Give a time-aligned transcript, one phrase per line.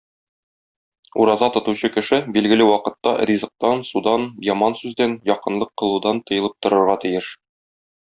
[1.23, 7.35] Ураза тотучы кеше билгеле вакытта ризыктан, судан, яман сүздән, якынлык кылудан тыелып торырга тиеш.